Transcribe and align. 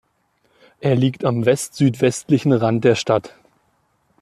Er 0.79 0.95
liegt 0.95 1.25
am 1.25 1.45
west-südwestlichen 1.45 2.53
Rand 2.53 2.83
der 2.85 2.95
Stadt. 2.95 3.35